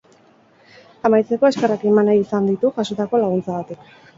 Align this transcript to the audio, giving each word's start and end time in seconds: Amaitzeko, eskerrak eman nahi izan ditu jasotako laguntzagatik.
Amaitzeko, 1.09 1.51
eskerrak 1.51 1.85
eman 1.91 2.11
nahi 2.13 2.25
izan 2.25 2.51
ditu 2.53 2.73
jasotako 2.81 3.25
laguntzagatik. 3.25 3.89